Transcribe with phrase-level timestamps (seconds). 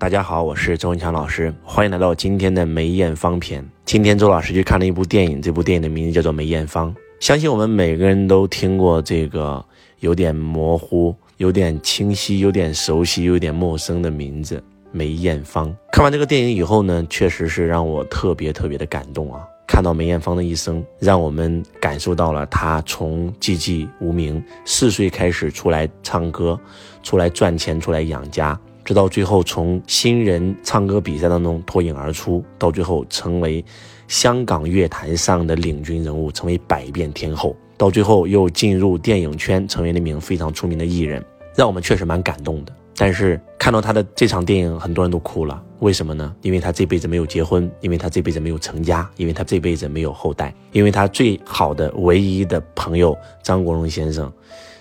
[0.00, 3.62] 大家好，我是周文强老师，欢迎来到今天的梅艳芳篇。
[3.84, 6.90] 今天周老师去看了一部电影，这部电影的名字叫做《梅艳芳》。
[7.20, 9.62] 相信我们每个人都听过这个
[9.98, 15.70] 有点模糊、有点清晰、有点熟悉、有点陌生的名字——梅艳芳。
[15.92, 19.46] 看完这个电影以后呢，确实是让我特别特别的感动啊！
[19.66, 26.58] 看到梅艳芳的一生，让我们感受到了她从寂寂无名四岁开始出来唱歌，
[27.02, 28.58] 出来赚钱，出来养家。
[28.90, 33.64] 直到最后，从新人唱歌比赛当中脱颖而出，到最后成为
[34.08, 42.72] 香港乐坛上的领军人物，成为百变天后，到最后又进入电影圈，成为了一名非常出名的艺人，让我们确实蛮感动的。
[42.96, 45.62] 但是看到他的这场电影，很多人都哭了。
[45.78, 46.34] 为什么呢？
[46.42, 54.32] 因为他这辈子没有结婚，因为他这辈子没有成家，因为他这辈子没有后代，因为他最好的唯一的朋友张国荣先生，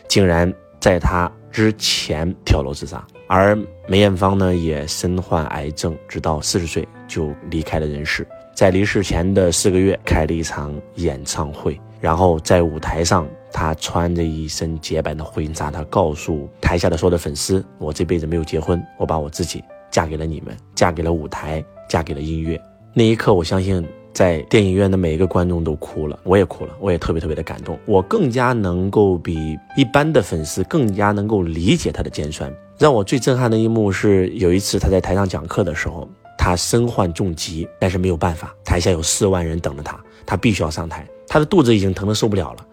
[0.07, 3.05] 竟然在他之前跳楼自杀。
[3.31, 3.55] 而
[3.87, 8.27] 梅艳芳呢，也身患癌症，直到四十岁就离开了人世。
[8.55, 22.59] 在离世前的四个月，开了一场演唱会，然后在舞台上，她穿着一身洁白的婚纱，她告诉台下的所有的粉丝：“我这辈子没有结婚，我把我自己嫁给了你们，嫁给了舞台，嫁给了音乐。”
[22.95, 27.77] 那一刻，我相信在电影院的每一个观众都哭了，我也哭了，我也特别特别的感动。
[27.85, 32.53] 我更加能够比一般的粉丝更加能够理解他的尖酸。
[32.77, 41.05] 让我最震撼的一幕是，有一次他在台上讲课的时候，他身患重疾，但是没有办法，台下有四万人等着他，他必须要上台。
[41.27, 42.65] 他的肚子已经疼得受不了了，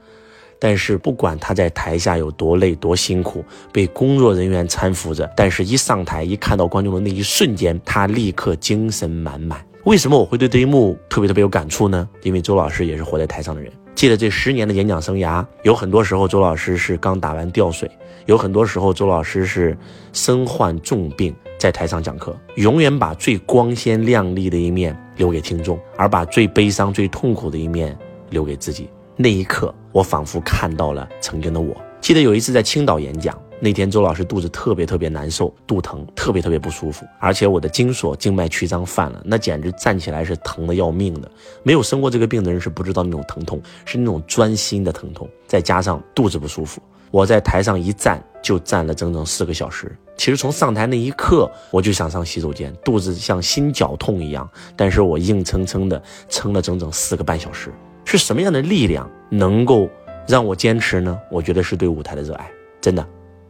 [0.58, 9.65] 但是不管他在台下有多累多辛苦，被工作人员搀扶着，但是一上台一看到观众的那一瞬间，他立刻精神满满。
[9.86, 12.08] 为什么我会对这一幕特别特别有感触呢？
[12.24, 13.72] 因为周老师也是活在台上的人。
[13.94, 17.88] 记得这十年的演讲生涯，有很多时候周老师是刚打完吊水，
[18.24, 19.78] 有很多时候周老师是
[20.12, 27.96] 身患重病，在台上讲课，永远把最光鲜亮丽的一面留给听众，而把最悲伤、最痛苦的一面
[28.30, 28.90] 留给自己。
[29.14, 31.72] 那一刻，我仿佛看到了曾经的我。
[32.00, 33.40] 记得有一次在青岛演讲。
[33.58, 41.30] 那天周老师肚子特别特别难受，肚疼，特别特别不舒服，而且我的经锁静脉曲张犯了，那简直站起来是疼的要命的。
[41.62, 49.96] 没有生过这个病的人是不知道那种疼痛，是那种钻心的疼痛，再加上肚子不舒服，我在台上一站就站了整整四个小时。
[50.18, 57.72] 其实从上台那一刻我就想上洗手间，肚子像心绞痛一样，但是我硬撑撑的撑了整整四个半小时。
[58.04, 59.88] 是什么样的力量能够
[60.28, 61.18] 让我坚持呢？
[61.30, 62.50] 我觉得是对舞台的热爱，
[62.80, 63.06] 真的。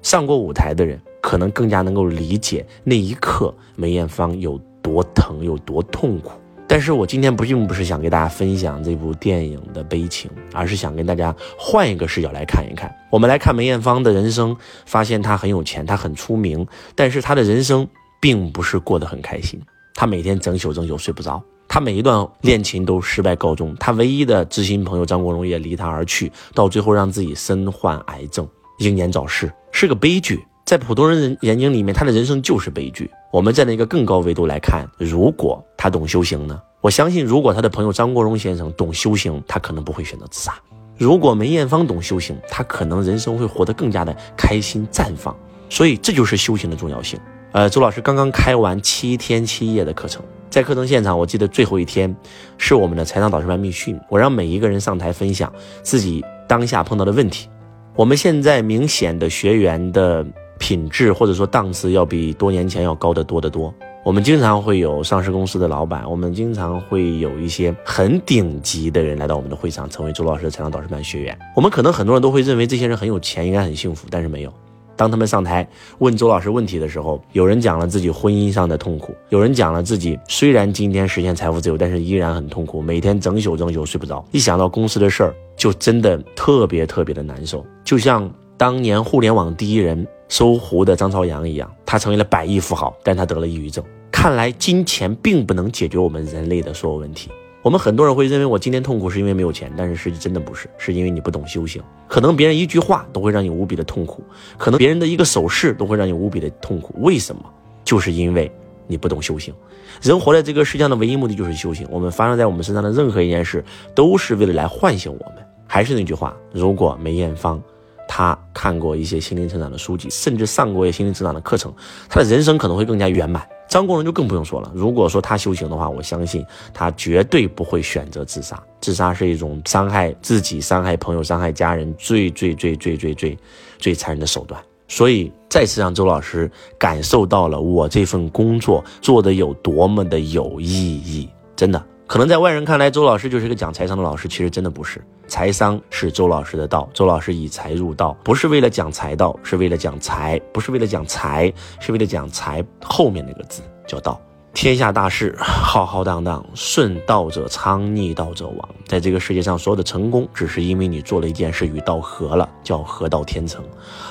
[0.06, 6.30] 上过舞台的人，可能更加能够理解那一刻梅艳芳有多疼、有多痛苦。
[6.68, 12.88] 但是我今天不并不是想给大家分享这部电影的悲情，而是想跟大家换一个视角来看一看。
[13.10, 17.88] 我们来看梅艳芳的人生，发现她很有钱，她很出名，但是她的人生
[18.20, 19.60] 并不是过得很开心。
[19.92, 28.48] 她每天整宿整宿睡不着，她每一段恋情都失败告终，她唯一的知心朋友张国荣也离她而去，到最后让自己身患癌症，
[28.78, 29.52] 英年早逝。
[29.72, 33.10] 是个悲剧，在普通人眼睛里面，他的人生就是悲剧。
[33.30, 36.60] 我们站在一个更高维度来看，如果他懂修行呢？
[36.80, 40.52] 我相信，如果他的朋友张国荣先生懂修行，他可能不会选择自杀；
[40.96, 45.36] 如果梅艳芳懂修行，他可能人生会活得更加的开心绽放。
[45.68, 47.18] 所以，这就是修行的重要性。
[47.52, 52.14] 呃，周老师刚刚开完七天七夜的课程，在课程现场，我记得最后一天
[52.56, 57.48] 是我们的财商导师班密训，我让每一个人上台分享自己当下碰到的问题。
[57.96, 60.22] 我们现在明显的学员的
[60.58, 63.74] 品质或者说档次要比多年前要高得多得多。
[64.04, 71.36] 我们经常会有上市公司的老板，我们经常会有一些很顶级的人来到我们的会场，成为周老师的财商导师班学员。
[71.56, 74.52] 我们可能很多人都会认为这些人很有钱，应该很幸福，但是没有。
[74.96, 75.68] 当他们上台
[75.98, 85.34] 问周老师问题的时候，有人讲了自己婚姻上的痛苦，有人讲了自己虽然今天实现财富自由，但是依然很痛苦，每天整宿整宿睡不着，一想到公司的事儿。
[85.56, 93.82] 就真的特别特别的难受，就像当年互联网第一人搜狐的张朝阳一样，他成为了百亿富豪，但他得了抑郁症。
[94.12, 97.30] 看来金钱并不能解决我们人类的所有问题。
[97.66, 101.82] 我们很多人会认为我今天痛苦是因为没有钱，但是实际真的不是，是因为你不懂修行。
[102.06, 104.22] 可能别人一句话都会让你无比的痛苦，
[104.56, 106.94] 可能别人的一个手势都会让你无比的痛苦。
[106.98, 107.42] 为什么？
[107.82, 108.48] 就是因为
[108.86, 109.52] 你不懂修行。
[110.00, 111.84] 人活在这个世界上的唯一目的就是修行。
[111.90, 113.64] 我们发生在我们身上的任何一件事，
[113.96, 115.44] 都是为了来唤醒我们。
[115.66, 117.60] 还是那句话，如果梅艳芳，
[118.06, 121.74] 她看过一些心灵成长的书籍，甚至上过一些心灵成长的课程，
[122.08, 123.44] 她的人生可能会更加圆满。
[123.68, 124.70] 张国荣就更不用说了。
[124.74, 128.60] 如果说他修行的话，我相信他绝对不会选择自杀。
[128.80, 133.38] 自杀是一种伤害自己、伤害朋友、伤害家人最最最最最最
[133.78, 134.60] 最残忍的手段。
[134.88, 136.48] 所以再次让周老师
[136.78, 141.28] 感受到了我这份工作做的有多么的有意义。
[141.56, 145.02] 真的，可能在外人看来，周老师就是一个讲财商的老师，其实真的不是。
[145.26, 154.20] 财商是周老师的道，周老师以财入道，不是为了讲财道，是为了讲财，不是为了讲财，是为了讲财后面那个字叫道。
[154.54, 158.68] 天下大事，浩浩荡荡，顺道者昌，逆道者亡。
[158.86, 163.60] 在这个世界上，所有的成功，只是因为你做了一件事与道合了，叫合道天成；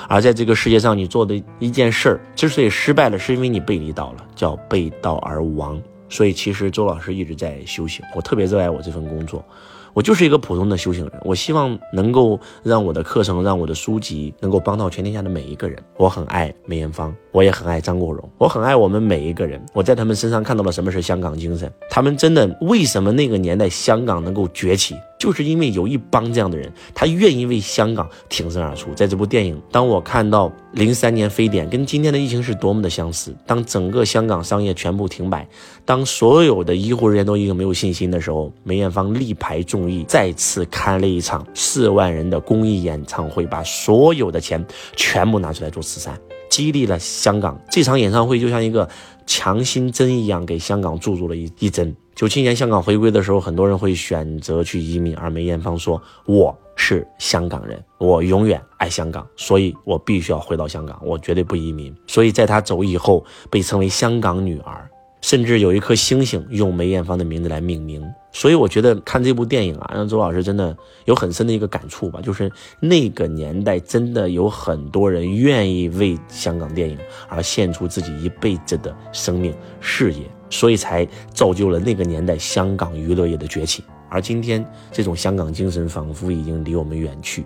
[0.06, 5.80] 而在这个世界上，你做的一件事儿之所以失败了，是因为你背离道了，叫背道而亡。
[6.08, 9.44] 所以，其实周老师一直在修行，我特别热爱我这份工作。
[9.92, 15.82] 我就是一个普通的修行人，我希望能够让我的课程、让我的书籍能够帮到全天下的每一个人。
[15.96, 19.58] 我很爱梅艳芳，我也很爱张国荣，我很爱我们每一个人。
[19.72, 24.94] 我在他们身上看到了什么是香港精神，他们真的为什么那个年代香港能够崛起？
[25.18, 28.92] 就是因为有一帮这样的人，他愿意为香港挺身而出。
[28.94, 35.48] 在这部电影，当我看到零三年非典跟今天的疫情是多么的相似，当整个香港商业全部停摆，
[35.84, 44.64] 当所有的医护人员都已经没有信心的时候，梅艳芳力排众议，再次开了一场四万人的公益演唱会，把所有的钱
[44.96, 46.18] 全部拿出来做慈善，
[46.50, 47.58] 激励了香港。
[47.70, 48.88] 这场演唱会就像一个
[49.26, 51.96] 强心针一样，给香港注入了一一针。
[52.16, 64.88] 九七年香港回归的时候，很多人会选择去移民，而梅艳芳说：“我是香港人，我永远爱香港，所以我必须要回到香港，我绝对不移民。”所以，在她走以后，被称为“香港女儿”。
[65.26, 68.00] 甚至有一颗星星用梅艳芳的名字来命名，
[68.30, 70.76] 所以我觉得看这部电影啊，让周老师真的
[71.06, 76.96] 有很深的一个感触吧，就是那个年代真的有很多人愿意为香港电影
[77.28, 83.82] 而献出自己一辈子的生命事业，所以才造就了那个年代香港娱乐业的崛起。
[84.08, 87.44] 而今天这种香港精神仿佛已经离我们远去，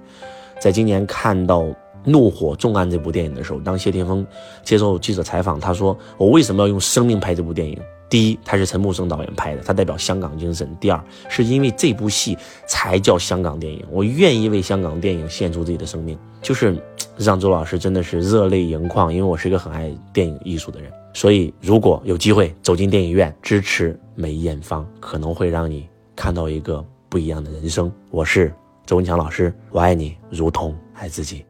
[0.60, 1.62] 在今年看到。
[2.04, 4.26] 《怒火重案》这部电影的时候，当谢霆锋
[4.62, 7.78] 接受记者采访，他说：“我为什么要用生命拍这部电影？
[8.08, 12.36] 第一，他是陈木生导演拍的，他代表香港精神；第二，是因为这部戏
[12.66, 16.76] 才叫香港电影，我愿意为香港电影献出自己的生命，就是
[17.16, 19.14] 让周老师真的是热泪盈眶。
[19.14, 27.92] 因为我是一个很爱电影艺术的人，所以如果有机会走进电影院支持梅艳芳，可能会让你看到一个不一样的人生。
[28.10, 28.52] 我是
[28.86, 31.44] 周文强老师，我爱你如同爱自己。”